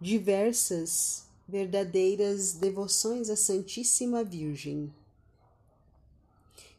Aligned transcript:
diversas 0.00 1.26
verdadeiras 1.46 2.54
devoções 2.54 3.28
à 3.28 3.36
Santíssima 3.36 4.24
Virgem. 4.24 4.90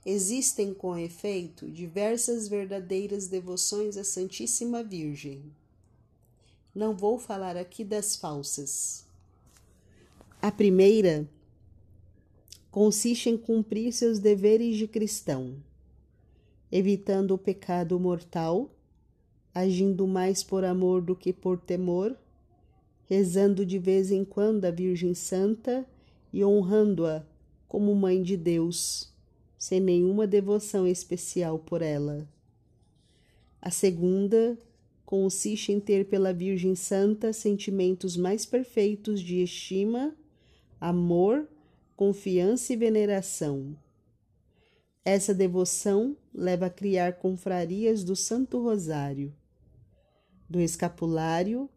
Existem, 0.04 0.74
com 0.74 0.98
efeito, 0.98 1.70
diversas 1.70 2.48
verdadeiras 2.48 3.28
devoções 3.28 3.96
à 3.96 4.04
Santíssima 4.04 4.82
Virgem. 4.84 5.44
Não 6.74 6.96
vou 6.96 7.20
falar 7.20 7.56
aqui 7.56 7.84
das 7.84 8.16
falsas. 8.16 9.06
A 10.42 10.52
primeira 10.52 11.30
consiste 12.72 13.30
em 13.30 13.38
cumprir 13.38 13.94
seus 13.94 14.18
deveres 14.18 14.78
de 14.78 14.88
cristão, 14.88 15.56
evitando 16.72 17.36
o 17.36 17.38
pecado 17.38 18.00
mortal, 18.00 18.72
agindo 19.54 20.08
mais 20.08 20.42
por 20.42 20.66
amor 20.66 21.02
do 21.04 21.16
que 21.16 21.32
por 21.32 21.60
temor, 21.60 22.18
rezando 23.12 23.66
de 23.66 23.78
vez 23.78 24.10
em 24.10 24.24
quando 24.24 24.64
a 24.64 24.72
Virgem 24.72 25.14
Santa 25.14 25.86
e 26.32 26.46
honrando-a 26.46 27.28
como 27.68 27.94
Mãe 27.94 28.24
de 28.24 28.38
Deus, 28.38 29.14
sem 29.58 29.82
nenhuma 29.82 30.26
devoção 30.26 30.88
especial 30.88 31.60
por 31.60 31.82
ela. 31.82 32.26
A 33.62 33.70
segunda 33.70 34.58
consiste 35.06 35.74
em 35.74 35.80
ter 35.82 36.06
pela 36.06 36.32
Virgem 36.32 36.74
Santa 36.74 37.34
sentimentos 37.34 38.16
mais 38.16 38.46
perfeitos 38.46 39.20
de 39.20 39.44
estima, 39.44 40.16
amor, 40.80 41.46
confiança 41.98 42.72
e 42.72 42.78
veneração. 42.78 43.76
Essa 45.04 45.34
devoção 45.34 46.16
leva 46.34 46.68
a 46.68 46.70
criar 46.70 47.18
confrarias 47.18 48.06
do 48.06 48.16
Santo 48.16 48.64
Rosário, 48.64 49.36
do 50.50 50.62
escapulário 50.62 51.70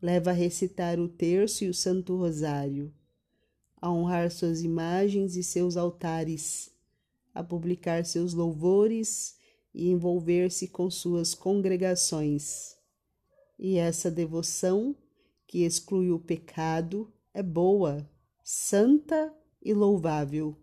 leva 0.00 0.30
a 0.30 0.34
recitar 0.34 0.98
o 0.98 1.08
terço 1.08 1.64
e 1.64 1.68
o 1.68 1.74
Santo 1.74 2.16
Rosário, 2.16 2.92
a 3.80 3.90
honrar 3.90 4.30
suas 4.30 4.62
imagens 4.62 5.36
e 5.36 5.42
seus 5.42 5.76
altares, 5.76 6.70
a 7.34 7.42
publicar 7.42 8.04
seus 8.04 8.32
louvores 8.32 9.36
e 9.74 9.88
envolver-se 9.88 10.68
com 10.68 10.90
suas 10.90 11.34
congregações. 11.34 12.76
E 13.58 13.76
essa 13.76 14.10
devoção, 14.10 14.96
que 15.46 15.64
exclui 15.64 16.10
o 16.10 16.18
pecado, 16.18 17.12
é 17.34 17.42
boa, 17.42 18.08
santa 18.42 19.34
e 19.62 19.74
louvável, 19.74 20.56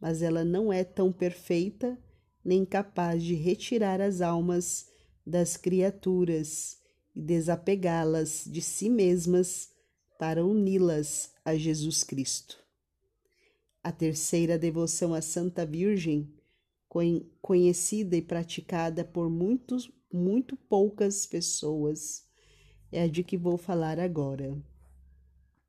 mas 0.00 0.20
ela 0.22 0.44
não 0.44 0.72
é 0.72 0.84
tão 0.84 1.12
perfeita 1.12 1.98
nem 2.44 2.64
capaz 2.64 3.22
de 3.22 3.34
retirar 3.34 4.00
as 4.00 4.20
almas 4.20 4.86
das 5.26 5.56
criaturas 5.56 6.78
e 7.16 7.22
desapegá-las 7.22 8.44
de 8.46 8.60
si 8.60 8.90
mesmas 8.90 9.72
para 10.18 10.44
uni-las 10.44 11.32
a 11.42 11.56
Jesus 11.56 12.04
Cristo. 12.04 12.62
A 13.82 13.90
terceira 13.90 14.58
devoção 14.58 15.14
à 15.14 15.22
Santa 15.22 15.64
Virgem, 15.64 16.30
conhecida 17.40 18.16
e 18.16 18.22
praticada 18.22 19.02
por 19.04 19.30
muitos, 19.30 19.90
muito 20.12 20.56
poucas 20.56 21.24
pessoas, 21.24 22.24
é 22.92 23.02
a 23.02 23.08
de 23.08 23.24
que 23.24 23.36
vou 23.36 23.56
falar 23.56 23.98
agora. 23.98 24.56